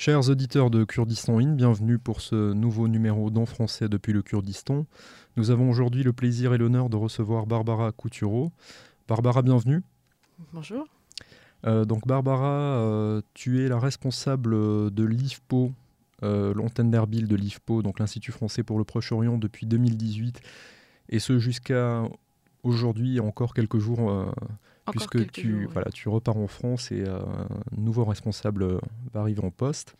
[0.00, 4.86] Chers auditeurs de Kurdistan In, bienvenue pour ce nouveau numéro d'En français depuis le Kurdistan.
[5.36, 8.50] Nous avons aujourd'hui le plaisir et l'honneur de recevoir Barbara Coutureau.
[9.08, 9.82] Barbara, bienvenue.
[10.54, 10.86] Bonjour.
[11.66, 15.70] Euh, donc Barbara, euh, tu es la responsable de l'IFPO,
[16.22, 20.40] euh, l'antenne d'Erbil de l'IFPO, donc l'Institut français pour le Proche-Orient depuis 2018,
[21.10, 22.04] et ce jusqu'à
[22.62, 24.32] aujourd'hui, encore quelques jours
[24.90, 28.78] puisque tu, voilà, tu repars en France et euh, un nouveau responsable euh,
[29.12, 29.96] va arriver en poste.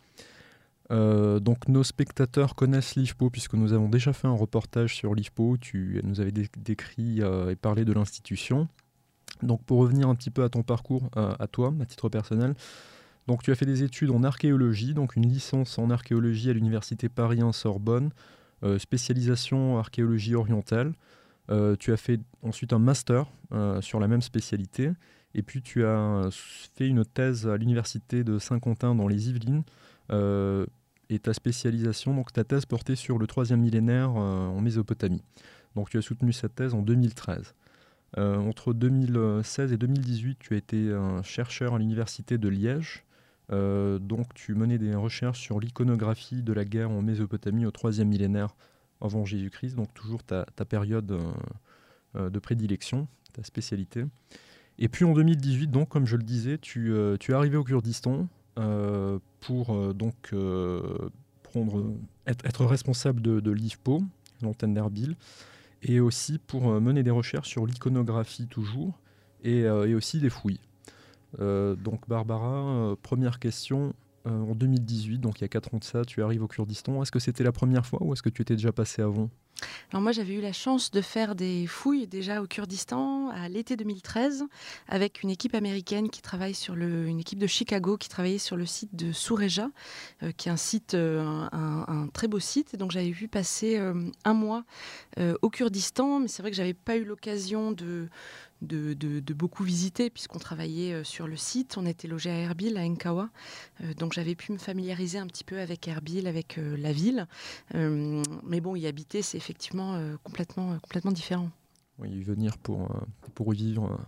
[0.91, 5.57] Euh, donc nos spectateurs connaissent l'IFPO puisque nous avons déjà fait un reportage sur l'IFPO,
[5.57, 8.67] tu nous avais décrit et parlé de l'institution.
[9.41, 12.55] Donc pour revenir un petit peu à ton parcours, à toi, à titre personnel,
[13.27, 17.07] donc tu as fait des études en archéologie, donc une licence en archéologie à l'université
[17.07, 18.11] Paris 1 Sorbonne,
[18.77, 20.93] spécialisation archéologie orientale.
[21.49, 24.91] Euh, tu as fait ensuite un master euh, sur la même spécialité.
[25.33, 29.63] Et puis tu as fait une thèse à l'université de Saint-Quentin dans les Yvelines.
[30.11, 30.65] Euh,
[31.09, 35.21] et ta spécialisation, donc ta thèse portait sur le troisième millénaire en Mésopotamie.
[35.75, 37.53] Donc tu as soutenu cette thèse en 2013.
[38.17, 40.89] entre 2016 et 2018, tu as été
[41.21, 43.03] chercheur à l'université de Liège.
[43.49, 48.55] donc tu menais des recherches sur l'iconographie de la guerre en Mésopotamie au troisième millénaire
[49.01, 51.31] avant Jésus-Christ, donc toujours ta, période euh,
[52.15, 54.05] euh, de prédilection, ta spécialité.
[54.77, 58.27] Et puis en 2018, donc, comme je le disais, tu, euh, es arrivé au Kurdistan
[59.39, 60.35] pour donc
[61.41, 61.93] prendre,
[62.27, 64.03] être, responsable de, de l'IFPO,
[64.43, 65.15] l'antenne d'Erbil,
[65.81, 68.99] et aussi pour mener des recherches sur l'iconographie toujours,
[69.43, 70.59] et, aussi des fouilles.
[71.39, 76.21] donc Barbara, première question, en 2018, donc il y a 4 ans de ça, tu
[76.23, 77.01] arrives au Kurdistan.
[77.01, 79.29] Est-ce que c'était la première fois ou est-ce que tu étais déjà passé avant?
[79.91, 83.75] Alors moi j'avais eu la chance de faire des fouilles déjà au Kurdistan à l'été
[83.75, 84.45] 2013
[84.87, 88.57] avec une équipe américaine qui travaille sur le, une équipe de Chicago qui travaillait sur
[88.57, 89.69] le site de Soureja,
[90.23, 92.75] euh, qui est un site, euh, un, très beau site.
[92.75, 93.77] Donc j'avais vu passer
[94.23, 94.63] un mois
[95.41, 98.09] au Kurdistan, mais c'est vrai que j'avais pas eu l'occasion de,
[98.61, 101.77] de, beaucoup visiter puisqu'on travaillait euh, sur le site.
[101.77, 103.29] On était logé à Erbil, à Enkawa.
[103.81, 107.27] Euh, donc j'avais pu me familiariser un petit peu avec Erbil, avec euh, la ville.
[107.73, 111.49] mais bon, y habiter, c'est effectivement complètement, complètement différent.
[111.99, 112.89] Oui, y venir pour,
[113.35, 113.99] pour y vivre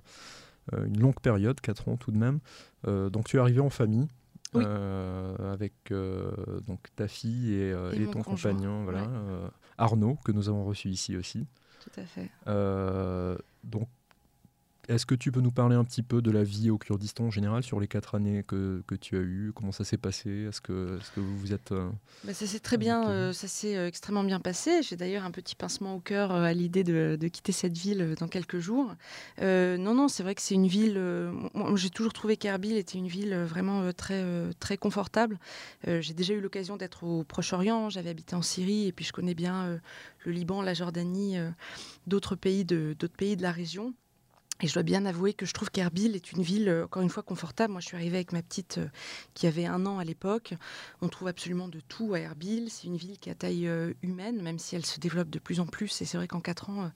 [0.71, 2.39] une longue période, 4 ans tout de même.
[2.85, 4.07] donc tu es arrivé en famille.
[4.53, 5.73] avec
[6.65, 9.07] donc ta fille et, ton compagnon, voilà,
[9.77, 11.45] Arnaud, que nous avons reçu ici aussi.
[11.81, 12.29] Tout à fait.
[13.63, 13.87] donc
[14.89, 17.31] est-ce que tu peux nous parler un petit peu de la vie au Kurdistan en
[17.31, 19.53] général sur les quatre années que, que tu as eues?
[19.55, 20.47] Comment ça s'est passé?
[20.49, 21.71] Est-ce que, est que vous vous êtes...
[21.71, 21.89] Euh,
[22.25, 24.83] bah, ça s'est très bien, euh, ça s'est euh, extrêmement bien passé.
[24.83, 28.27] J'ai d'ailleurs un petit pincement au cœur à l'idée de, de, quitter cette ville dans
[28.27, 28.93] quelques jours.
[29.41, 31.01] non, non, c'est vrai que c'est une ville...
[31.75, 34.23] J'ai toujours trouvé qu'Erbil était une ville vraiment très,
[34.59, 35.39] très confortable.
[35.87, 39.33] J'ai déjà eu l'occasion d'être au Proche-Orient, j'avais habité en Syrie et puis je connais
[39.33, 39.79] bien
[40.25, 41.37] le Liban, la Jordanie,
[42.07, 43.93] d'autres pays, de, pays de la région.
[44.63, 47.09] Et je dois bien avouer que je trouve qu'Erbil est une ville, euh, encore une
[47.09, 47.73] fois, confortable.
[47.73, 48.87] Moi, je suis arrivée avec ma petite euh,
[49.33, 50.53] qui avait un an à l'époque.
[51.01, 52.69] On trouve absolument de tout à Erbil.
[52.69, 55.59] C'est une ville qui a taille euh, humaine, même si elle se développe de plus
[55.59, 56.01] en plus.
[56.01, 56.89] Et c'est vrai qu'en quatre ans,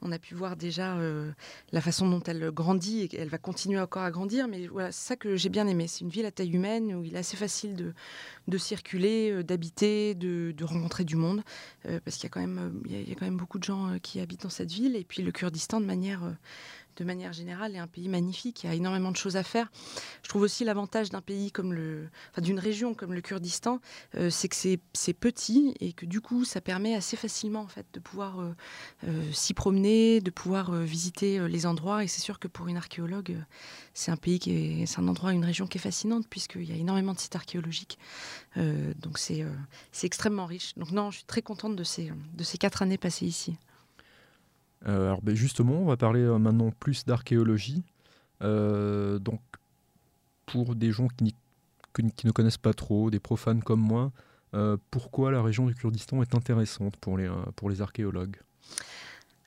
[0.00, 0.96] on a pu voir déjà
[1.70, 4.48] la façon dont elle grandit et qu'elle va continuer encore à grandir.
[4.48, 5.86] Mais voilà, c'est ça que j'ai bien aimé.
[5.88, 7.94] C'est une ville à taille humaine où il est assez facile
[8.48, 11.42] de, circuler, d'habiter, de, rencontrer du monde.
[11.84, 14.96] parce qu'il y a quand même beaucoup de gens qui habitent dans cette ville.
[14.96, 16.22] Et puis le Kurdistan, de manière
[16.96, 18.64] de manière générale, est un pays magnifique.
[18.64, 19.70] Il y a énormément de choses à faire.
[20.22, 23.80] Je trouve aussi l'avantage d'un pays comme le, enfin, d'une région comme le Kurdistan,
[24.16, 27.86] euh, c'est que c'est, petit et que du coup, ça permet assez facilement en fait
[27.92, 28.54] de pouvoir euh,
[29.06, 32.04] euh, s'y promener, de pouvoir visiter les endroits.
[32.04, 33.36] Et c'est sûr que pour une archéologue,
[33.94, 36.72] c'est un pays qui est, c'est un endroit, une région qui est fascinante puisqu'il y
[36.72, 37.98] a énormément de sites archéologiques.
[38.56, 39.44] donc c'est,
[39.92, 40.74] c'est extrêmement riche.
[40.76, 43.56] Donc non, je suis très contente de ces, de ces quatre années passées ici.
[44.86, 47.82] Euh, alors ben, justement, on va parler euh, maintenant plus d'archéologie.
[48.42, 49.40] Euh, donc,
[50.46, 51.34] pour des gens qui,
[52.02, 54.12] ne connaissent pas trop, des profanes comme moi,
[54.90, 58.36] pourquoi la région du Kurdistan est intéressante pour les archéologues?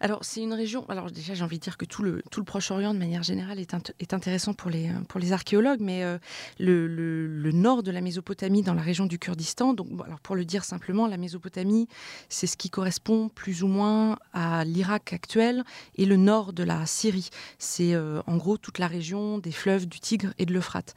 [0.01, 0.85] Alors, c'est une région.
[0.89, 4.53] Alors, déjà, j'ai envie de dire que tout le, Proche-Orient, de manière générale, est, intéressant
[4.53, 6.17] pour les, archéologues, mais euh,
[6.59, 10.65] le, nord de la Mésopotamie, dans la région du Kurdistan, donc, alors pour le dire
[10.65, 11.87] simplement, la Mésopotamie,
[12.27, 15.63] c'est ce qui correspond plus ou moins à l'Irak actuel
[15.95, 17.29] et le nord de la Syrie.
[17.57, 20.93] C'est euh, en gros toute la région des fleuves du Tigre et de l'Euphrate.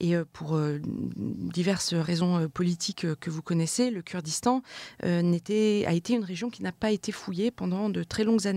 [0.00, 4.62] Et euh, pour diverses raisons politiques que vous connaissez, le Kurdistan
[5.02, 8.51] a été une région qui n'a pas été fouillée pendant de très longues années.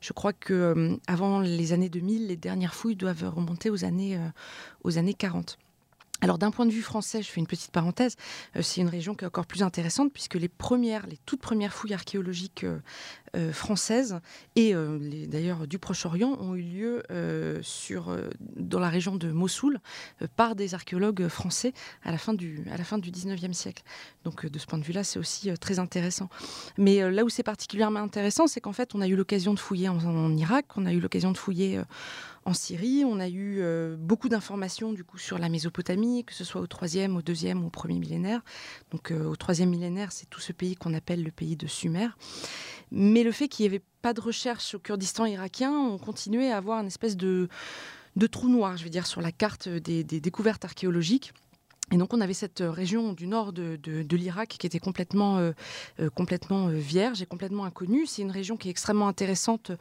[0.00, 4.16] Je crois que euh, avant les années 2000, les dernières fouilles doivent remonter aux années,
[4.16, 4.28] euh,
[4.84, 5.58] aux années 40.
[6.20, 8.16] Alors d'un point de vue français, je fais une petite parenthèse,
[8.56, 11.72] euh, c'est une région qui est encore plus intéressante puisque les premières, les toutes premières
[11.72, 12.78] fouilles archéologiques euh,
[13.36, 14.18] euh, françaises
[14.56, 14.74] et
[15.28, 17.02] d'ailleurs du Proche-Orient ont eu lieu
[18.56, 19.80] dans la région de Mossoul
[20.34, 21.74] par des archéologues français
[22.04, 23.82] à la fin du, à la fin du 19e siècle.
[24.24, 26.30] Donc de ce point de vue-là, c'est aussi très intéressant.
[26.78, 29.90] Mais là où c'est particulièrement intéressant, c'est qu'en fait, on a eu l'occasion de fouiller
[29.90, 31.80] en, en, Irak, on a eu l'occasion de fouiller
[32.48, 33.04] en Syrie.
[33.04, 36.66] On a eu euh, beaucoup d'informations du coup sur la Mésopotamie, que ce soit au
[36.66, 38.40] troisième, au deuxième ou au premier millénaire.
[38.90, 42.08] Donc euh, au troisième millénaire, c'est tout ce pays qu'on appelle le pays de Sumer.
[42.90, 46.56] Mais le fait qu'il n'y avait pas de recherche au Kurdistan irakien, on continuait à
[46.56, 47.48] avoir une espèce de,
[48.16, 51.34] de trou noir, je veux dire, sur la carte des découvertes archéologiques.
[51.90, 53.78] Et donc on avait cette euh, région du nord de,
[54.10, 55.52] l'Irak qui était complètement, euh,
[56.00, 58.06] euh, complètement vierge et complètement inconnue.
[58.06, 59.72] C'est une région qui est extrêmement intéressante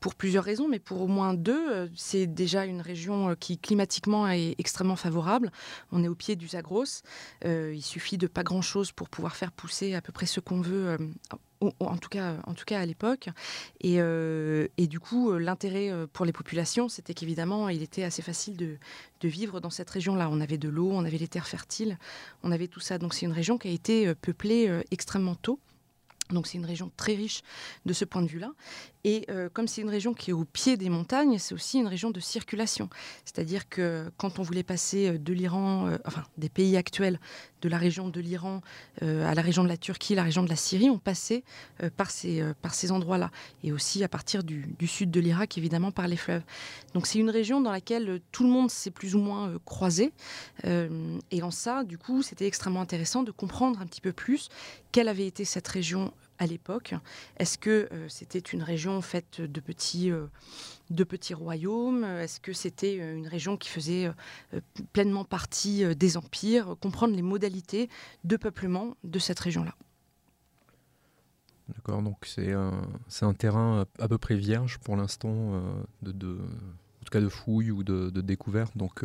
[0.00, 1.90] pour plusieurs raisons, mais pour au moins deux.
[1.96, 5.50] C'est déjà une région qui climatiquement est extrêmement favorable.
[5.92, 7.02] On est au pied du Zagros.
[7.44, 10.98] il suffit de pas grand-chose pour pouvoir faire pousser à peu près ce qu'on veut
[11.60, 13.28] en tout cas, en tout cas à l'époque.
[13.80, 18.22] Et, euh, du coup, euh, l'intérêt euh, pour les populations, c'était qu'évidemment, il était assez
[18.22, 18.78] facile de,
[19.22, 20.28] vivre dans cette région-là.
[20.30, 21.98] On avait de l'eau, on avait les terres fertiles,
[22.44, 22.96] on avait tout ça.
[22.96, 25.58] Donc c'est une région qui a été peuplée extrêmement tôt.
[26.30, 27.42] Donc c'est une région très riche
[27.86, 28.52] de ce point de vue-là.
[29.06, 31.86] Et euh, comme c'est une région qui est au pied des montagnes, c'est aussi une
[31.86, 32.90] région de circulation.
[33.24, 37.20] C'est-à-dire que quand on voulait passer euh, de l'Iran, euh, enfin des pays actuels,
[37.62, 38.60] de la région de l'Iran
[39.00, 41.42] à la région de la Turquie, la région de la Syrie, on passait
[41.96, 43.30] par ces, ces endroits-là.
[43.64, 46.42] Et aussi à partir du, du sud de l'Irak, évidemment, par les fleuves.
[46.94, 50.12] Donc c'est une région dans laquelle tout le monde s'est plus ou moins croisé.
[50.64, 54.48] et en ça, du coup, c'était extrêmement intéressant de comprendre un petit peu plus
[54.92, 56.94] quelle avait été cette région à l'époque
[57.38, 60.26] Est-ce que euh, c'était une région faite de petits, euh,
[60.90, 62.04] de petits royaumes?
[62.04, 64.10] Est-ce que c'était euh, une région qui faisait
[64.92, 66.76] pleinement partie des empires?
[66.80, 67.88] Comprendre les modalités
[68.24, 69.74] de peuplement de cette région-là.
[71.68, 75.60] D'accord, donc c'est un, terrain à peu près vierge pour l'instant,
[76.02, 78.76] de, de, en tout cas de fouilles ou de, de découvertes.
[78.76, 79.02] Donc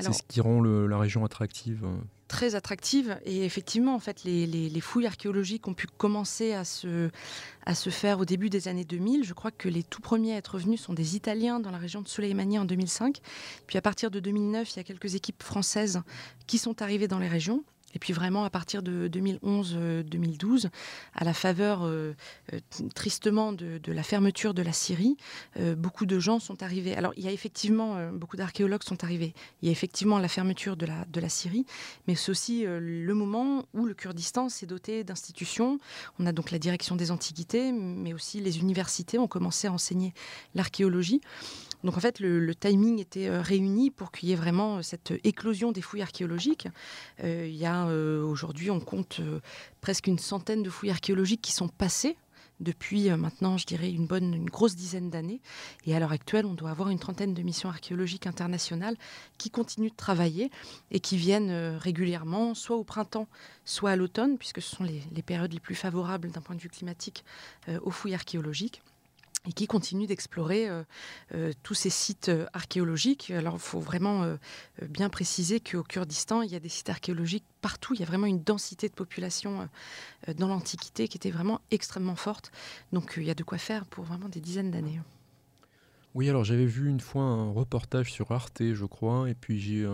[0.00, 1.86] c'est ce qui rend la région attractive
[2.30, 3.18] très attractive.
[3.24, 7.10] Et effectivement, en fait, les, fouilles archéologiques ont pu commencer à se,
[7.66, 9.24] à se faire au début des années 2000.
[9.24, 12.00] Je crois que les tout premiers à être venus sont des Italiens dans la région
[12.00, 13.18] de Soleimani en 2005.
[13.66, 16.02] Puis à partir de 2009, il y a quelques équipes françaises
[16.46, 17.64] qui sont arrivées dans les régions.
[17.94, 20.68] Et puis vraiment, à partir de 2011-2012, euh,
[21.14, 22.14] à la faveur euh,
[22.52, 22.58] euh,
[22.94, 25.16] tristement de, la fermeture de la Syrie,
[25.76, 26.94] beaucoup de gens sont arrivés.
[26.94, 29.34] Alors, il y a effectivement, beaucoup d'archéologues sont arrivés.
[29.62, 31.66] Il y a effectivement la fermeture de la, de la Syrie,
[32.06, 35.78] mais c'est aussi le moment où le Kurdistan s'est doté d'institutions.
[36.20, 40.14] On a donc la direction des antiquités, mais aussi les universités ont commencé à enseigner
[40.54, 41.20] l'archéologie.
[41.82, 45.80] Donc en fait, le, timing était réuni pour qu'il y ait vraiment cette éclosion des
[45.80, 46.68] fouilles archéologiques.
[47.22, 49.20] Il y a aujourd'hui, on compte
[49.80, 52.16] presque une centaine de fouilles archéologiques qui sont passées
[52.60, 55.40] depuis maintenant, je dirais, une bonne, une grosse dizaine d'années.
[55.86, 58.96] Et à l'heure actuelle, on doit avoir une trentaine de missions archéologiques internationales
[59.38, 60.50] qui continuent de travailler
[60.90, 63.28] et qui viennent régulièrement, soit au printemps,
[63.64, 66.68] soit à l'automne, puisque ce sont les, périodes les plus favorables d'un point de vue
[66.68, 67.24] climatique
[67.82, 68.82] aux fouilles archéologiques
[69.48, 70.82] et qui continue d'explorer euh,
[71.34, 73.30] euh, tous ces sites euh, archéologiques.
[73.30, 74.36] Alors, il faut vraiment
[74.88, 77.94] bien préciser qu'au Kurdistan, il y a des sites archéologiques partout.
[77.94, 79.68] Il y a vraiment une densité de population
[80.36, 82.52] dans l'Antiquité qui était vraiment extrêmement forte.
[82.92, 85.00] Donc, il y a de quoi faire pour vraiment des dizaines d'années.
[86.14, 89.86] Oui, alors j'avais vu une fois un reportage sur Arte, je crois, et puis j'ai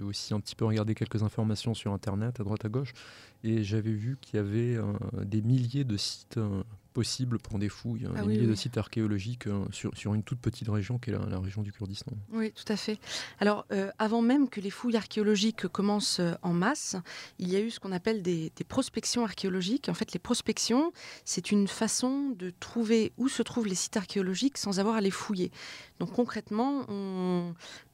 [0.00, 2.92] aussi un petit peu regardé quelques informations sur Internet, à droite à gauche,
[3.42, 4.78] et j'avais vu qu'il y avait
[5.24, 6.38] des milliers de sites
[6.98, 10.24] possible pour des fouilles, hein, ah des milliers de sites archéologiques euh, sur, sur, une
[10.24, 12.10] toute petite région qui est la, région du Kurdistan.
[12.32, 12.98] Oui, tout à fait.
[13.38, 16.96] Alors, euh, avant même que les fouilles archéologiques commencent euh, en masse,
[17.38, 19.88] il y a eu ce qu'on appelle des, prospections archéologiques.
[19.88, 20.92] En fait, les prospections,
[21.24, 25.12] c'est une façon de trouver où se trouvent les sites archéologiques sans avoir à les
[25.12, 25.52] fouiller.
[26.00, 26.84] Donc concrètement,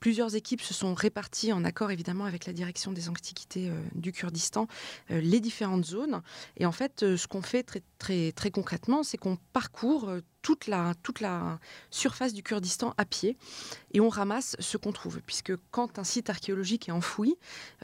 [0.01, 4.67] plusieurs équipes se sont réparties en accord évidemment avec la direction des antiquités du Kurdistan,
[5.11, 6.23] les différentes zones.
[6.57, 10.67] Et en fait, ce qu'on fait très, très, très concrètement, c'est qu'on parcourt euh, toute
[10.67, 11.59] la, toute la
[11.91, 13.39] surface du Kurdistan à pied
[13.95, 15.23] et on ramasse ce qu'on trouve.
[15.23, 17.37] Puisque quand un site archéologique est enfoui,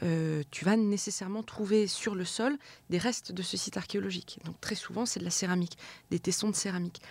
[0.03, 2.55] euh, tu vas nécessairement trouver sur le sol
[2.91, 4.39] des restes de ce site archéologique.
[4.45, 5.75] Donc très souvent, c'est de la céramique,
[6.11, 7.01] des tessons de céramique.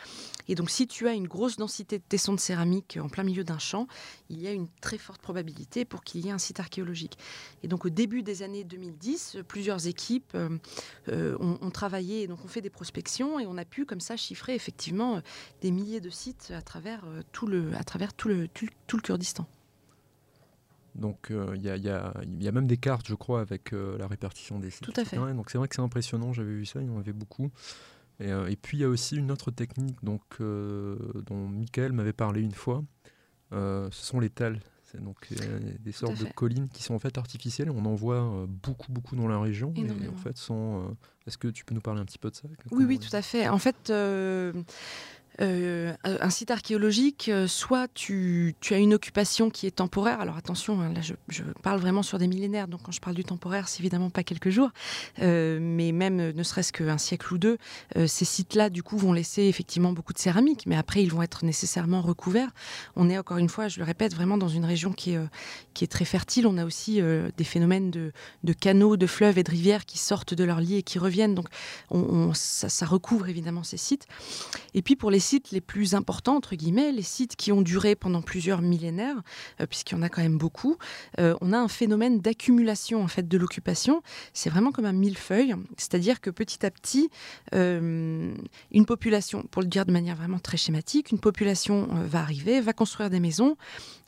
[0.47, 3.43] Et donc si tu as une grosse densité de tessons de céramique en plein milieu
[3.43, 3.89] d'un champ,
[4.29, 7.19] il y a une très forte probabilité pour qu'il y ait un site archéologique.
[7.65, 10.59] Et donc au début des années 2010, plusieurs équipes euh,
[11.09, 14.17] euh, ont, ont, travaillé, donc on fait des prospections et on a pu comme ça
[14.17, 15.21] chiffrer effectivement
[15.61, 19.03] des milliers de sites à travers euh, tout le, à travers tout le, tout, le
[19.03, 19.47] Kurdistan.
[20.95, 24.83] Donc il y, a, même des cartes, je crois, avec la répartition des sites.
[24.83, 25.17] Tout à fait.
[25.17, 27.51] donc c'est vrai que c'est impressionnant, j'avais vu ça, il y en avait beaucoup.
[28.19, 32.53] Et, puis il y a aussi une autre technique donc, dont Michael m'avait parlé une
[32.53, 32.83] fois,
[33.53, 34.61] ce sont les tels.
[34.91, 35.29] C'est donc
[35.79, 37.71] des sortes de collines qui sont en fait artificielles.
[37.71, 39.73] On en voit beaucoup, beaucoup dans la région.
[39.77, 40.97] Et en fait, sont.
[41.27, 43.23] Est-ce que tu peux nous parler un petit peu de ça Oui, oui, tout à
[43.23, 43.49] fait.
[43.49, 43.93] En fait,
[45.41, 50.21] euh, un site archéologique, euh, soit tu, as une occupation qui est temporaire.
[50.21, 53.25] Alors attention, hein, là je, parle vraiment sur des millénaires, donc quand je parle du
[53.25, 54.71] temporaire, c'est évidemment pas quelques jours,
[55.21, 57.59] euh, mais même ne serait-ce qu'un siècle ou deux,
[58.07, 61.45] ces sites-là du coup vont laisser effectivement beaucoup de céramique, mais après ils vont être
[61.45, 62.51] nécessairement recouverts.
[62.97, 66.05] On est encore une fois, je le répète, vraiment dans une région qui est, très
[66.05, 66.47] fertile.
[66.47, 67.01] On a aussi
[67.37, 70.83] des phénomènes de, canaux, de fleuves et de rivières qui sortent de leur lit et
[70.83, 71.47] qui reviennent, donc
[71.91, 74.07] on, ça, ça recouvre évidemment ces sites.
[74.75, 77.95] Et puis pour les sites les plus importants, entre guillemets, les sites qui ont duré
[77.95, 79.23] pendant plusieurs millénaires,
[79.61, 80.77] euh, puisqu'il y en a quand même beaucoup,
[81.19, 84.03] euh, on a un phénomène d'accumulation en fait de l'occupation.
[84.33, 87.11] C'est vraiment comme un millefeuille, c'est-à-dire que petit à petit,
[87.55, 88.35] euh,
[88.73, 92.73] une population, pour le dire de manière vraiment très schématique, une population va arriver, va
[92.73, 93.57] construire des maisons,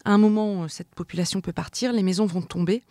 [0.05, 2.83] à un moment, cette population peut partir, les maisons vont tomber,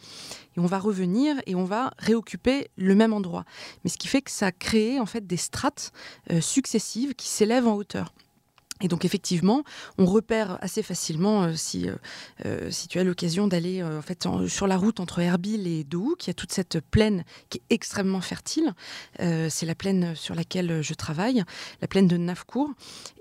[0.56, 3.46] et on va revenir et on va réoccuper le même endroit.
[3.84, 5.92] Mais ce qui fait que ça a créé en fait des strates
[6.32, 8.14] euh, successives qui s'élèvent en hauteur.
[8.82, 9.64] Et donc effectivement,
[9.98, 11.96] on repère assez facilement euh, si, euh,
[12.46, 16.16] euh, si tu as l'occasion d'aller en fait sur la route entre Erbil et Dohou,
[16.18, 18.74] qui a toute cette plaine qui est extrêmement fertile.
[19.20, 21.44] c'est la plaine sur laquelle je travaille,
[21.82, 22.72] la plaine de Navkour.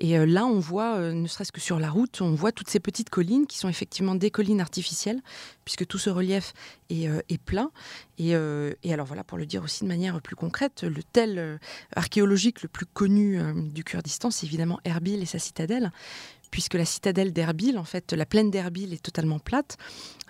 [0.01, 3.11] Et là, on voit, ne serait-ce que sur la route, on voit toutes ces petites
[3.11, 5.21] collines qui sont effectivement des collines artificielles,
[5.65, 6.53] puisque tout ce relief
[6.91, 7.71] est, plat.
[8.21, 8.35] Et,
[8.83, 11.59] et, alors voilà, pour le dire aussi de manière plus concrète, le tel
[11.97, 13.41] archéologique le plus connu
[13.73, 15.91] du Kurdistan, c'est évidemment Erbil et sa citadelle,
[16.51, 19.77] puisque la citadelle d'Erbil, en fait, la plaine d'Erbil est totalement plate,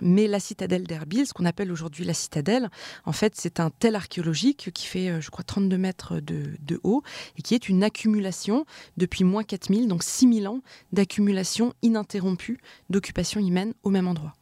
[0.01, 2.71] mais la citadelle d'Erbil, ce qu'on appelle aujourd'hui la citadelle,
[3.05, 7.03] en fait, c'est un tel archéologique qui fait, euh, je crois, 32 mètres de, haut,
[7.37, 8.65] et qui est une accumulation
[8.97, 14.35] depuis moins 4000, donc 6000 ans d'accumulation ininterrompue d'occupation humaine au même endroit.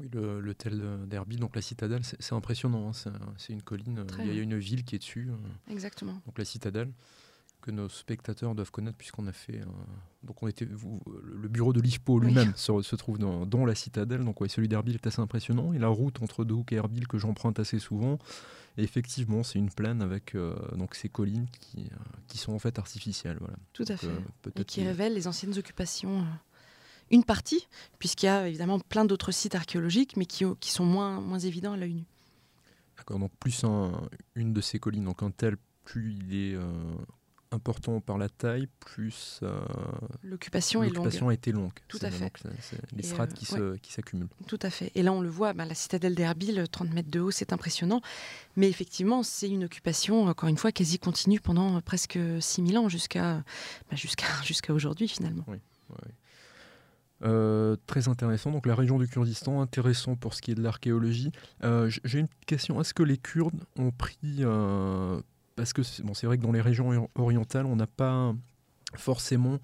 [0.00, 2.90] Oui, le, tel d'Erbil, donc la citadelle, c'est impressionnant.
[2.90, 5.30] Hein, c'est une colline, il y a une ville qui est dessus.
[5.30, 6.20] Euh, Exactement.
[6.26, 6.90] Donc la citadelle
[7.64, 9.62] que nos spectateurs doivent connaître puisqu'on a fait
[10.22, 14.50] donc on était le bureau de l'IFPO lui-même se, trouve dans, la citadelle donc ouais,
[14.50, 17.78] celui d'Erbil est assez impressionnant et la route entre Dohuk et Erbil que j'emprunte assez
[17.78, 18.18] souvent
[18.76, 21.96] et effectivement c'est une plaine avec euh, donc ces collines qui, euh,
[22.28, 23.56] qui sont en fait artificielles voilà.
[23.72, 26.26] tout à fait euh, et qui révèlent les anciennes occupations
[27.10, 27.68] une partie
[27.98, 31.72] puisqu'il y a évidemment plein d'autres sites archéologiques mais qui, qui sont moins, moins évidents
[31.72, 32.04] à l'œil nu
[32.96, 33.64] d'accord donc plus
[34.34, 36.56] une de ces collines donc un tel plus il est
[37.54, 39.58] important par la taille, plus euh,
[40.22, 41.08] l'occupation est longue.
[41.08, 41.72] a été longue.
[41.88, 42.30] Tout à fait.
[42.94, 44.28] les strates euh, qui s'accumulent.
[44.46, 44.92] Tout à fait.
[44.94, 48.02] Et là, on le voit, bah, la citadelle d'Erbil, 30 mètres de haut, c'est impressionnant.
[48.56, 53.42] Mais effectivement, c'est une occupation, encore une fois, quasi continue pendant presque 6000 ans, jusqu'à
[53.90, 55.44] bah, jusqu'à jusqu'à aujourd'hui, finalement.
[55.46, 55.58] Oui.
[57.24, 58.50] Euh, très intéressant.
[58.50, 61.32] Donc la région du Kurdistan, intéressant pour ce qui est de l'archéologie.
[62.04, 62.80] J'ai une question.
[62.80, 64.42] Est-ce que les Kurdes ont pris
[65.56, 68.34] parce que c'est vrai que dans les régions orientales, on n'a pas
[68.96, 69.58] forcément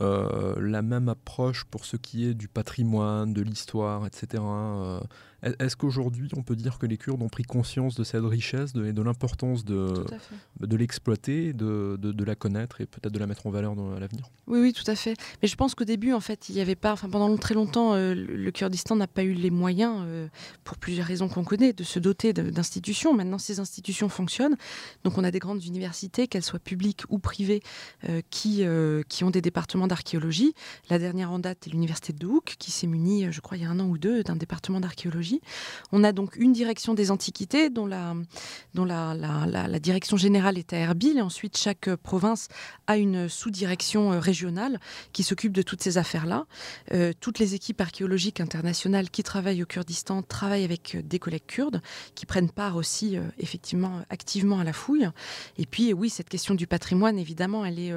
[0.00, 4.42] euh, la même approche pour ce qui est du patrimoine, de l'histoire, etc.
[5.58, 8.92] Est-ce qu'aujourd'hui, on peut dire que les Kurdes ont pris conscience de cette richesse et
[8.92, 10.04] de, l'importance de,
[10.60, 14.00] de l'exploiter, de, de, la connaître et peut-être de la mettre en valeur dans, à
[14.00, 14.28] l'avenir?
[14.46, 15.14] Oui, oui, tout à fait.
[15.42, 17.94] Mais je pense qu'au début, en fait, il n'y avait pas, enfin, pendant très longtemps,
[17.94, 20.28] euh, le Kurdistan n'a pas eu les moyens, euh,
[20.64, 23.14] pour plusieurs raisons qu'on connaît, de se doter d'institutions.
[23.14, 24.56] Maintenant, ces institutions fonctionnent.
[25.04, 27.62] Donc, on a des grandes universités, qu'elles soient publiques ou privées,
[28.08, 28.64] euh, qui,
[29.08, 30.54] qui ont des départements d'archéologie.
[30.90, 33.66] La dernière en date est l'université de Douk, qui s'est munie, je crois, il y
[33.66, 35.35] a un an ou deux, d'un département d'archéologie
[35.92, 38.14] on a donc une direction des antiquités dont la,
[39.80, 42.48] direction générale est à Erbil et ensuite chaque province
[42.86, 44.80] a une sous-direction euh, régionale
[45.12, 46.46] qui s'occupe de toutes ces affaires-là.
[46.92, 51.46] Euh, toutes les équipes archéologiques internationales qui travaillent au Kurdistan travaillent avec euh, des collègues
[51.46, 51.80] kurdes
[52.14, 55.08] qui prennent part aussi effectivement activement à la fouille.
[55.58, 57.92] Et puis oui, cette question du patrimoine, évidemment, elle est,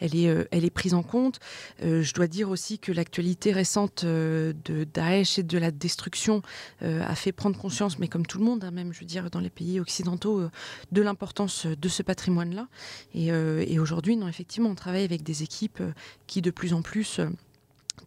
[0.00, 1.38] elle est, prise en compte.
[1.80, 4.54] je dois dire aussi que l'actualité récente de
[4.92, 6.40] Daesh et de la destruction euh,
[6.80, 9.50] a fait prendre conscience, mais comme tout le monde, hein, même je veux dans les
[9.50, 10.50] pays occidentaux, euh,
[10.90, 12.68] de l'importance de ce patrimoine-là.
[13.14, 15.82] Et, euh, aujourd'hui, non, effectivement, on travaille avec des équipes
[16.26, 17.20] qui de plus en plus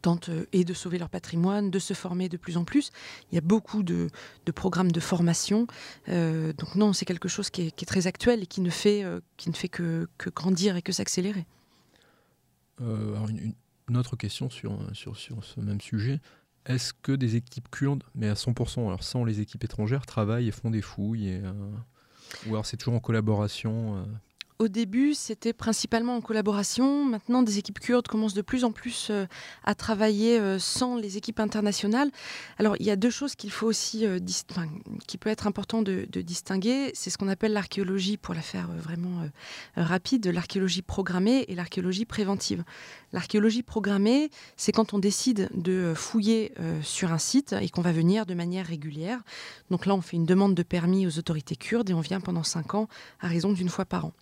[0.02, 2.92] tentent et de sauver leur patrimoine, de se former de plus en plus.
[3.32, 4.10] Il y a beaucoup de,
[4.54, 5.68] programmes de formation.
[6.08, 9.04] donc non, c'est quelque chose qui est, très actuel et qui ne fait,
[9.38, 11.46] qui ne fait que, grandir et que s'accélérer.
[12.80, 13.54] alors une,
[13.90, 16.22] une, autre question sur, sur, sur, ce même sujet.
[16.66, 20.52] Est-ce que des équipes kurdes, mais à 100%, alors sans les équipes étrangères, travaillent et
[20.52, 21.42] font des fouilles et,
[22.48, 24.06] Ou alors c'est toujours en collaboration
[24.58, 27.04] au début, c'était principalement en collaboration.
[27.04, 29.26] Maintenant, des équipes kurdes commencent de plus en plus euh,
[29.66, 32.10] à travailler euh, sans les équipes internationales.
[32.58, 34.20] Alors, il y a deux choses qu'il faut aussi, euh,
[35.08, 36.92] qui peut être important de, distinguer.
[36.94, 39.28] C'est ce qu'on appelle l'archéologie, pour la faire vraiment
[39.76, 42.64] rapide, l'archéologie programmée et l'archéologie préventive.
[43.12, 48.26] L'archéologie programmée, c'est quand on décide de fouiller sur un site et qu'on va venir
[48.26, 49.20] de manière régulière.
[49.70, 52.44] Donc là, on fait une demande de permis aux autorités kurdes et on vient pendant
[52.44, 52.88] cinq ans
[53.20, 54.14] à raison d'une fois par an.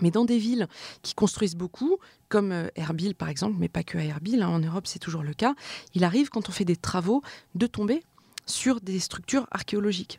[0.00, 0.68] Mais dans des villes
[1.02, 4.58] qui construisent beaucoup, comme euh, Erbil par exemple, mais pas que à Erbil, hein, en
[4.58, 5.54] Europe c'est toujours le cas,
[5.94, 7.22] il arrive quand on fait des travaux
[7.54, 8.02] de tomber
[8.46, 10.18] sur des structures archéologiques.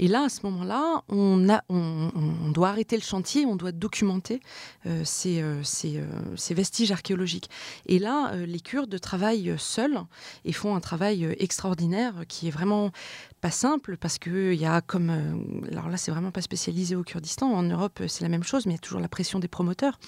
[0.00, 1.46] Et là, à ce moment-là, on,
[2.52, 4.40] doit arrêter le chantier, on doit documenter
[4.86, 7.48] euh, ces, euh, ces, vestiges archéologiques.
[7.86, 10.00] Et là, les Kurdes travaillent seuls
[10.44, 12.90] et font un travail extraordinaire qui est vraiment
[13.40, 16.96] pas simple parce que il y a comme euh, alors là c'est vraiment pas spécialisé
[16.96, 19.38] au Kurdistan en Europe c'est la même chose mais il y a toujours la pression
[19.38, 19.98] des promoteurs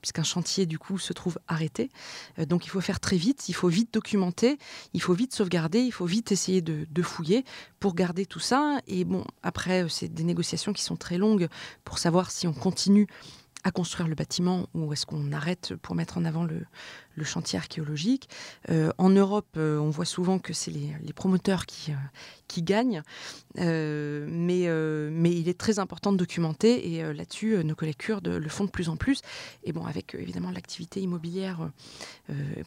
[0.00, 1.90] puisqu'un chantier du coup se trouve arrêté.
[2.38, 4.58] Euh, donc il faut faire très vite il faut vite documenter
[4.92, 7.44] il faut vite sauvegarder il faut vite essayer de fouiller
[7.78, 8.80] pour garder tout ça.
[8.86, 11.48] Et bon après c'est des négociations qui sont très longues
[11.84, 13.06] pour savoir si on continue
[13.64, 16.64] à construire le bâtiment ou est-ce qu'on arrête pour mettre en avant le,
[17.22, 18.30] chantier archéologique
[18.70, 23.02] euh, En Europe, euh, on voit souvent que c'est les, promoteurs qui, euh, gagnent,
[23.56, 28.70] mais, il est très important de documenter et là-dessus, nos collègues kurdes le font de
[28.70, 29.20] plus en plus.
[29.64, 31.70] Et bon, avec évidemment l'activité immobilière,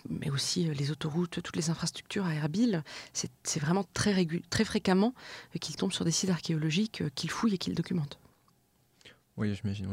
[0.08, 4.14] mais aussi les autoroutes, toutes les infrastructures à Erbil, c'est vraiment très
[4.66, 5.16] fréquemment
[5.60, 8.20] qu'ils tombent sur des sites archéologiques qu'ils fouillent et qu'ils documentent.
[9.36, 9.88] Oui, j'imagine.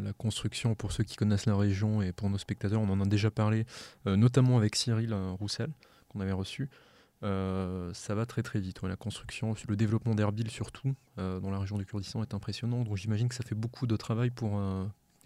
[0.00, 3.06] la, construction, pour ceux qui connaissent la région et pour nos spectateurs, on en a
[3.06, 3.66] déjà parlé,
[4.06, 5.72] euh, notamment avec Cyril euh, Roussel,
[6.08, 6.70] qu'on avait reçu.
[7.24, 8.82] Euh, ça va très très vite.
[8.82, 12.82] la construction, le développement d'Erbil surtout, dans la région du Kurdistan, est impressionnant.
[12.84, 14.60] Donc j'imagine que ça fait beaucoup de travail pour,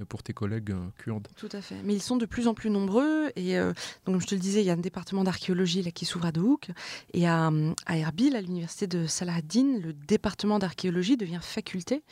[0.05, 1.29] pour tes collègues euh, kurdes.
[1.37, 1.77] Tout à fait.
[1.85, 3.31] Mais ils sont de plus en plus nombreux.
[3.37, 3.69] Et euh,
[4.07, 6.33] donc, comme je te le disais, il y a un département d'archéologie qui s'ouvre à
[6.33, 6.71] Dohuk.
[7.13, 7.51] Et à,
[7.89, 12.03] Erbil, à l'université de Salahaddin, le département d'archéologie devient faculté,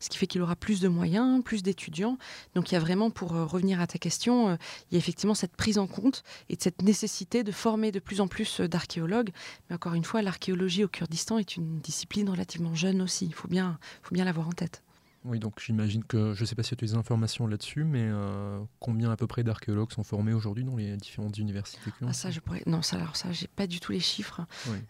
[0.00, 2.18] ce qui fait qu'il aura plus de moyens, plus d'étudiants.
[2.54, 4.56] Donc, il y a vraiment, pour euh, revenir à ta question,
[4.90, 8.20] il y a effectivement cette prise en compte et cette nécessité de former de plus
[8.20, 9.30] en plus d'archéologues.
[9.68, 13.26] Mais encore une fois, l'archéologie au Kurdistan est une discipline relativement jeune aussi.
[13.26, 14.82] Il faut bien, faut bien l'avoir en tête.
[15.24, 18.02] Oui, donc j'imagine que, je ne sais pas si tu as des informations là-dessus, mais
[18.02, 22.30] euh, combien à peu près d'archéologues sont formés aujourd'hui dans les différentes universités ah, ça,
[22.30, 22.62] je pourrais...
[22.66, 24.40] Non, ça, alors ça, j'ai pas du tout les chiffres.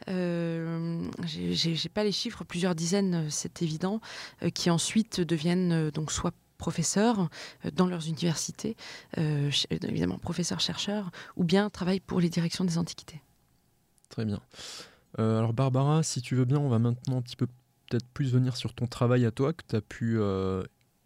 [0.09, 4.01] Euh, j'ai pas les chiffres, plusieurs dizaines, c'est évident,
[4.43, 7.29] euh, qui ensuite deviennent euh, donc soit professeurs
[7.75, 8.77] dans leurs universités,
[9.17, 13.21] évidemment professeurs-chercheurs, ou bien travaillent pour les directions des antiquités.
[14.11, 14.41] Très bien.
[15.19, 17.49] alors Barbara, si tu veux bien, on va maintenant un petit peu
[17.93, 20.63] peut-être plus venir sur ton travail à toi que tu as pu euh,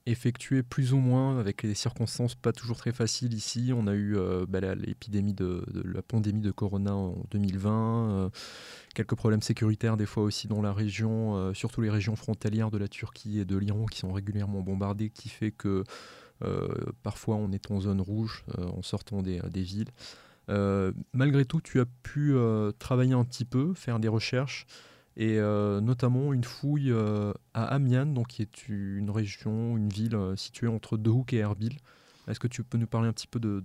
[0.06, 3.72] effectuer plus ou moins avec des circonstances pas toujours très faciles ici.
[3.74, 8.30] On a eu euh, bah, l'épidémie de, la pandémie de Corona en 2020, euh,
[8.94, 12.86] quelques problèmes sécuritaires des fois aussi dans la région, surtout les régions frontalières de la
[12.86, 15.82] Turquie et de l'Iran qui sont régulièrement bombardées, qui fait que
[17.02, 19.90] parfois on est en zone rouge en sortant des villes.
[21.12, 22.36] malgré tout, tu as pu
[22.78, 24.66] travailler un petit peu, faire des recherches
[25.16, 30.14] et euh, notamment une fouille euh, à Amiens, donc qui est une région, une ville
[30.14, 31.78] euh, située entre Dohuk et Erbil.
[32.28, 33.60] Est-ce que tu peux nous parler un petit peu de,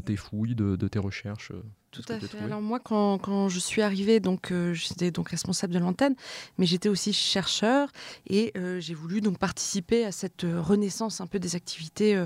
[0.00, 1.52] tes, fouilles, de, tes recherches
[1.94, 2.38] tout à fait.
[2.38, 6.16] Alors moi, quand, quand, je suis arrivée, donc euh, j'étais donc responsable de l'antenne,
[6.58, 7.90] mais j'étais aussi chercheur
[8.26, 12.20] et euh, j'ai voulu donc participer à cette euh, renaissance un peu des activités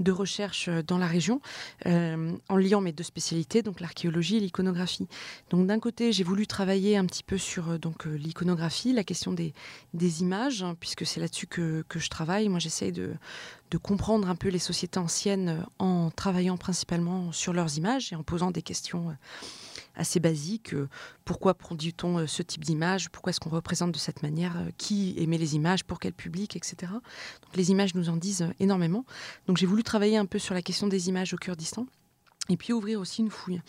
[0.00, 1.40] de recherche dans la région,
[1.86, 5.06] en liant mes deux spécialités, donc l'archéologie et l'iconographie.
[5.50, 9.52] Donc d'un côté, j'ai voulu travailler un petit peu sur donc l'iconographie, la question des,
[9.94, 12.48] des images, hein, puisque c'est là-dessus que, que, je travaille.
[12.48, 13.12] Moi, j'essaye de,
[13.70, 18.22] de comprendre un peu les sociétés anciennes en travaillant principalement sur leurs images et en
[18.22, 19.46] posant des questions euh,
[19.94, 20.74] assez basique.
[20.74, 20.88] Euh,
[21.24, 25.38] pourquoi produit-on euh, ce type d'image Pourquoi est-ce qu'on représente de cette manière Qui émet
[25.38, 26.92] les images Pour quel public Etc.
[27.54, 29.04] Les images nous en disent énormément.
[29.46, 31.86] Donc j'ai voulu travailler un peu sur la question des images au Kurdistan
[32.48, 33.60] et puis ouvrir aussi une fouille.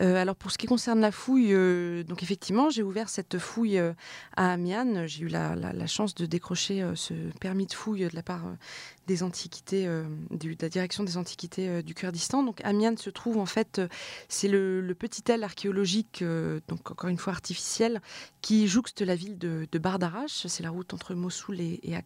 [0.00, 3.78] Euh, alors pour ce qui concerne la fouille, euh, donc effectivement, j'ai ouvert cette fouille
[3.78, 3.92] euh,
[4.36, 5.06] à Amiens.
[5.06, 8.42] J'ai eu la, chance de décrocher ce permis de fouille de la part
[9.06, 12.42] des antiquités, de la direction des antiquités du Kurdistan.
[12.42, 13.80] Donc Amiens se trouve en fait,
[14.28, 16.22] c'est le, petit aile archéologique,
[16.68, 18.02] donc encore une fois artificiel,
[18.42, 20.46] qui jouxte la ville de, de Bardarache.
[20.46, 21.96] C'est la route entre Mossoul et, et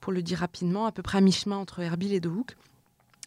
[0.00, 2.56] pour le dire rapidement, à peu près à mi-chemin entre Erbil et Dohuk.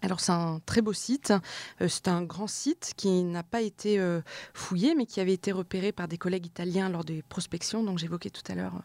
[0.01, 1.33] Alors c'est un très beau site,
[1.81, 4.21] euh, c'est un grand site qui n'a pas été euh,
[4.53, 8.29] fouillé mais qui avait été repéré par des collègues italiens lors des prospections, donc j'évoquais
[8.29, 8.81] tout à l'heure euh,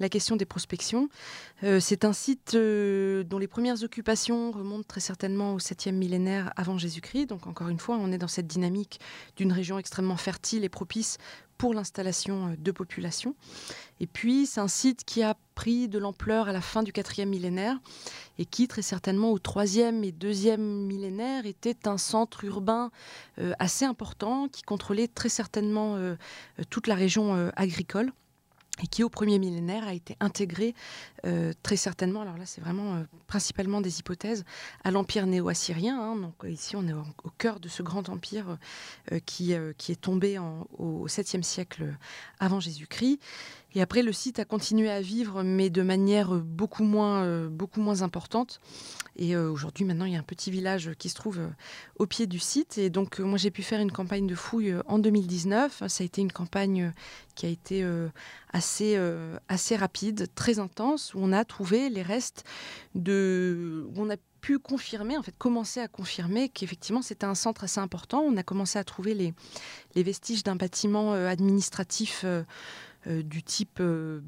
[0.00, 1.08] la question des prospections.
[1.80, 7.26] c'est un site dont les premières occupations remontent très certainement au 7e millénaire avant Jésus-Christ,
[7.26, 9.00] donc encore une fois on est dans cette dynamique
[9.36, 11.18] d'une région extrêmement fertile et propice
[11.58, 13.34] pour l'installation euh, de population.
[14.00, 17.28] Et puis, c'est un site qui a pris de l'ampleur à la fin du quatrième
[17.28, 17.78] millénaire
[18.38, 22.90] et qui, très certainement, au troisième et deuxième millénaire, était un centre urbain
[23.38, 26.16] euh, assez important qui contrôlait très certainement euh,
[26.70, 28.12] toute la région agricole
[28.82, 30.74] et qui au premier millénaire a été intégré
[31.24, 34.44] euh, très certainement, alors là c'est vraiment euh, principalement des hypothèses,
[34.82, 35.98] à l'empire néo-assyrien.
[35.98, 36.16] Hein.
[36.16, 38.58] donc euh, ici on est au, cœur de ce grand empire
[39.26, 41.96] qui, qui est tombé au 7e siècle
[42.38, 43.18] avant Jésus-Christ
[43.74, 47.80] et après, le site a continué à vivre, mais de manière beaucoup moins, euh, beaucoup
[47.80, 48.60] moins importante.
[49.16, 51.48] Et euh, aujourd'hui, maintenant, il y a un petit village qui se trouve euh,
[51.98, 52.78] au pied du site.
[52.78, 55.82] Et donc, moi, j'ai pu faire une campagne de fouille en 2019.
[55.88, 56.92] Ça a été une campagne
[57.34, 57.84] qui a été
[58.52, 58.96] assez,
[59.48, 62.44] assez rapide, très intense, où on a trouvé les restes
[62.94, 63.84] de...
[63.88, 67.80] Où on a pu confirmer, en fait, commencer à confirmer qu'effectivement c'était un centre assez
[67.80, 68.20] important.
[68.20, 69.32] On a commencé à trouver les,
[69.94, 72.42] les vestiges d'un bâtiment administratif euh,
[73.06, 74.20] du type euh,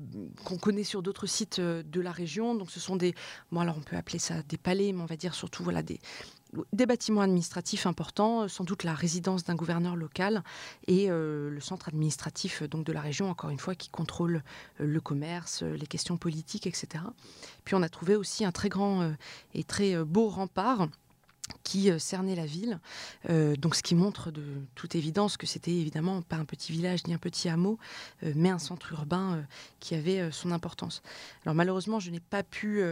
[0.44, 2.54] qu'on connaît sur d'autres sites euh, de la région.
[2.54, 3.14] Donc ce sont des,
[3.52, 6.00] bon alors on peut appeler ça des palais, mais on va dire surtout voilà des,
[6.72, 10.42] des bâtiments administratifs importants, sans doute la résidence d'un gouverneur local
[10.86, 14.42] et le centre administratif donc de la région, encore une fois, qui contrôle
[14.78, 17.04] le commerce, les questions politiques, etc.
[17.64, 19.12] Puis on a trouvé aussi un très grand
[19.54, 20.88] et très beau rempart
[21.62, 22.80] qui euh, cernait la ville.
[23.30, 27.06] Euh, donc, ce qui montre de toute évidence que c'était évidemment pas un petit village
[27.06, 27.78] ni un petit hameau,
[28.22, 29.44] euh, mais un centre urbain
[29.80, 31.02] qui avait son importance.
[31.44, 32.82] Alors, malheureusement, je n'ai pas pu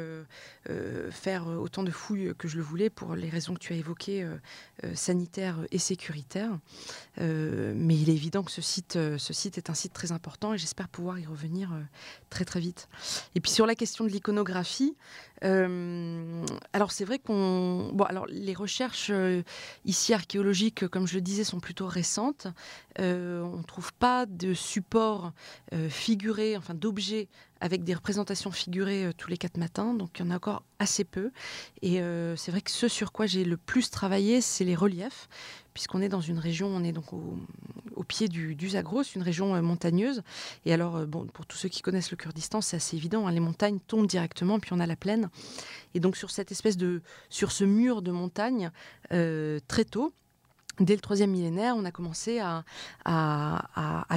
[1.11, 4.27] faire autant de fouilles que je le voulais pour les raisons que tu as évoquées,
[4.95, 6.59] sanitaires et sécuritaires.
[7.19, 10.59] mais il est évident que ce site, ce site est un site très important et
[10.59, 11.71] j'espère pouvoir y revenir
[12.31, 12.89] très très vite.
[13.35, 14.97] Et puis sur la question de l'iconographie,
[15.43, 19.43] alors c'est vrai qu'on, bon alors les recherches euh,
[19.85, 22.47] ici archéologiques, comme je le disais, sont plutôt récentes.
[23.01, 25.33] Euh, on ne trouve pas de support
[25.73, 27.29] euh, figuré, enfin d'objets
[27.65, 31.03] avec des représentations figurées tous les quatre matins, donc il y en a encore assez
[31.03, 31.31] peu.
[31.81, 31.99] Et
[32.37, 35.31] c'est vrai que ce sur quoi j'ai le plus travaillé, c'est les reliefs,
[35.73, 40.23] puisqu'on est dans une région, on est donc au, pied du, Zagros, une région montagneuse.
[40.67, 43.41] Et alors, bon, pour tous ceux qui connaissent le Kurdistan, c'est assez évident, hein, les
[43.41, 45.31] montagnes tombent directement, puis on a la plaine.
[45.95, 47.01] Et donc sur cette espèce de,
[47.31, 48.73] sur ce mur de montagne,
[49.09, 50.13] très tôt,
[50.81, 52.65] Dès le troisième millénaire, on a commencé à,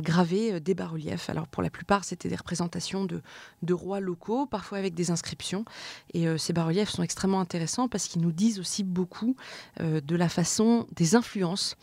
[0.01, 1.29] graver euh, des bas-reliefs.
[1.29, 5.65] Alors pour la plupart, c'était des représentations de, rois locaux, parfois avec des inscriptions.
[6.13, 9.35] Et euh, ces bas-reliefs sont extrêmement intéressants parce qu'ils nous disent aussi beaucoup
[9.79, 11.75] euh, de la façon des influences,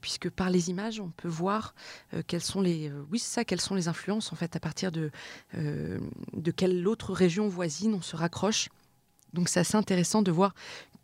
[0.00, 1.74] puisque par les images, on peut voir
[2.26, 2.90] quelles sont les,
[3.86, 5.10] influences en fait à partir de
[6.56, 8.68] quelle autre région voisine on se raccroche.
[9.34, 10.54] Donc c'est assez intéressant de voir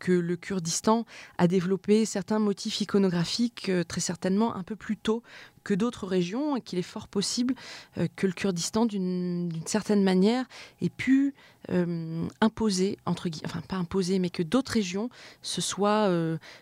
[0.01, 1.05] que le Kurdistan
[1.37, 5.21] a développé certains motifs iconographiques euh, très certainement un peu plus tôt
[5.63, 7.53] que d'autres régions et qu'il est fort possible
[7.99, 10.45] euh, que le Kurdistan, d'une certaine manière,
[10.81, 11.35] ait pu
[11.69, 15.09] euh, imposer, entre guillemets, enfin pas imposer, mais que d'autres régions
[15.43, 16.09] se soient,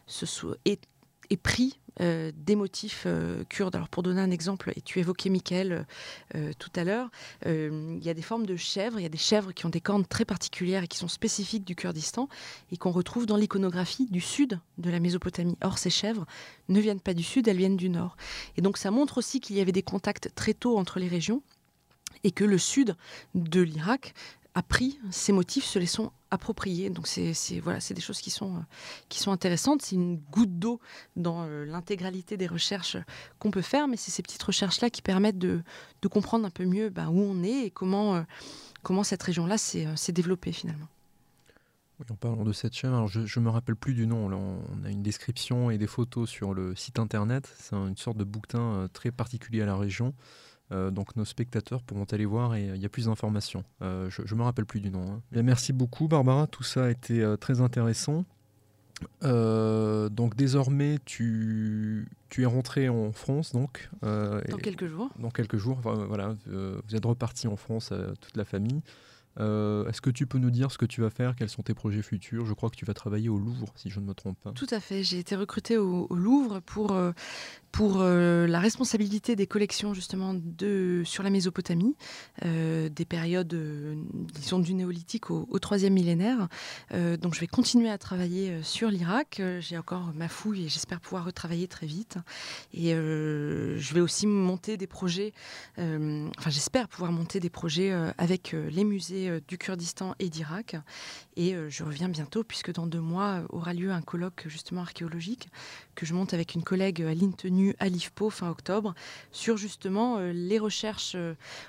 [0.05, 0.47] se
[1.37, 3.75] pris euh, des motifs euh, kurdes.
[3.75, 5.85] Alors pour donner un exemple, et tu évoquais Michael
[6.35, 7.09] euh, tout à l'heure,
[7.45, 9.81] il y a des formes de chèvres, il y a des chèvres qui ont des
[9.81, 12.29] cornes très particulières et qui sont spécifiques du Kurdistan
[12.71, 15.57] et qu'on retrouve dans l'iconographie du sud de la Mésopotamie.
[15.61, 16.25] Or ces chèvres
[16.69, 18.15] ne viennent pas du sud, elles viennent du nord.
[18.57, 21.41] Et donc ça montre aussi qu'il y avait des contacts très tôt entre les régions
[22.23, 22.95] et que le sud
[23.35, 24.13] de l'Irak
[24.55, 26.89] a pris ces motifs, se les sont appropriés.
[26.89, 28.63] Donc c'est voilà, c'est des choses qui sont
[29.09, 29.81] qui sont intéressantes.
[29.81, 30.79] C'est une goutte d'eau
[31.15, 32.97] dans euh, l'intégralité des recherches
[33.39, 35.61] qu'on peut faire, mais c'est ces petites recherches là qui permettent de,
[36.01, 38.21] de comprendre un peu mieux bah, où on est et comment euh,
[38.83, 40.87] comment cette région là s'est euh, développée finalement.
[41.99, 44.29] Oui, en parlant de cette chaîne, alors je ne me rappelle plus du nom.
[44.31, 47.53] On a une description et des photos sur le site internet.
[47.59, 50.13] C'est une sorte de bouquetin très particulier à la région.
[50.71, 53.63] Euh, donc nos spectateurs pourront aller voir et il y a plus d'informations.
[53.81, 55.13] Euh, je ne me rappelle plus du nom.
[55.13, 55.41] Hein.
[55.43, 58.25] merci beaucoup Barbara, tout ça a été euh, très intéressant.
[59.21, 65.09] donc désormais tu, tu es rentré en France donc dans quelques jours.
[65.17, 68.81] Dans quelques jours, voilà, vous êtes reparti en France toute la famille.
[69.39, 71.35] Euh, est-ce que tu peux nous dire ce que tu vas faire?
[71.35, 72.45] Quels sont tes projets futurs?
[72.45, 74.51] Je crois que tu vas travailler au Louvre, si je ne me trompe pas.
[74.51, 75.03] Tout à fait.
[75.03, 77.11] J'ai été recrutée au, Louvre pour, euh,
[77.71, 81.95] pour euh, la responsabilité des collections justement de, sur la Mésopotamie,
[82.43, 83.55] des périodes,
[84.33, 86.47] disons, du néolithique au, troisième millénaire.
[86.91, 89.41] donc je vais continuer à travailler sur l'Irak.
[89.59, 92.17] J'ai encore ma fouille et j'espère pouvoir retravailler très vite.
[92.73, 95.33] Et je vais aussi monter des projets,
[95.77, 100.75] enfin j'espère pouvoir monter des projets avec les musées du Kurdistan et d'Irak.
[101.39, 105.47] Et euh, je reviens bientôt, puisque dans deux mois aura lieu un colloque justement archéologique
[105.95, 108.93] que je monte avec une collègue à l'INTENU à l'IFPO fin octobre,
[109.31, 111.15] sur justement euh, les recherches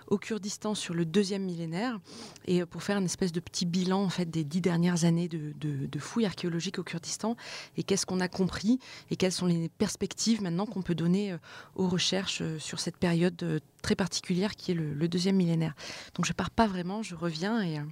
[0.08, 2.00] au Kurdistan sur le deuxième millénaire,
[2.46, 5.98] et pour faire une espèce de petit bilan en fait des dix dernières années de,
[6.00, 7.36] fouilles archéologiques au Kurdistan,
[7.76, 8.80] et qu'est-ce qu'on a compris,
[9.12, 11.36] et quelles sont les perspectives maintenant qu'on peut donner
[11.76, 15.74] aux recherches sur cette période très particulière qui est le, deuxième millénaire.
[16.14, 17.82] Donc je pars pas vraiment, je reviens et, euh,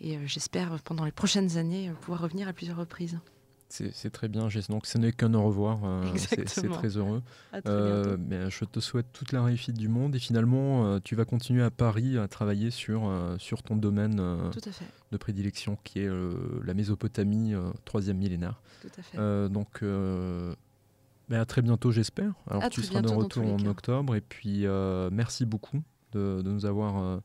[0.00, 3.18] et euh, j'espère pendant les prochaines années euh, pouvoir revenir à plusieurs reprises.
[3.70, 5.80] C'est très bien, donc ce n'est qu'un au revoir,
[6.16, 7.22] c'est très heureux.
[7.52, 11.72] mais je te souhaite toute la réussite du monde et finalement tu vas continuer à
[11.72, 14.22] Paris à travailler sur, sur ton domaine
[15.10, 16.10] de prédilection qui est
[16.62, 17.54] la Mésopotamie,
[17.84, 18.62] troisième millénaire.
[18.80, 19.48] Tout à fait.
[19.48, 19.82] donc
[21.28, 22.32] mais à très bientôt, j'espère.
[22.48, 24.14] Alors, tu seras de retour en octobre.
[24.14, 27.18] Et puis, euh, merci beaucoup de, nous avoir euh,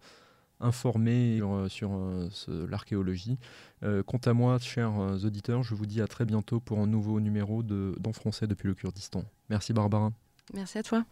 [0.60, 3.38] informés sur, euh, l'archéologie.
[3.82, 4.94] quant à moi, chers
[5.24, 8.68] auditeurs, je vous dis à très bientôt pour un nouveau numéro de Dans Français depuis
[8.68, 9.24] le Kurdistan.
[9.50, 10.12] Merci, Barbara.
[10.54, 11.06] Merci à toi.